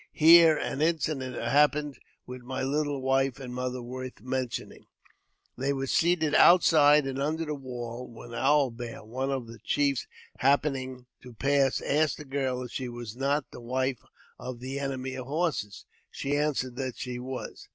[0.13, 4.87] Here an incident happened with my little wife and mother worth mentioning.
[5.55, 10.07] They were seated outside, and under the wall, when Owl Bear, one of the chiefs,
[10.39, 13.99] happening to pass, asked the girl if she was not the wife
[14.39, 15.85] of the Enemy of Horses.
[16.09, 17.67] She answered that she was.